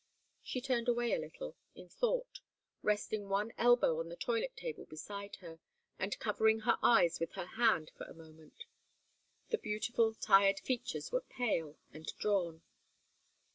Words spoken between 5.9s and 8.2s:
and covering her eyes with her hand for a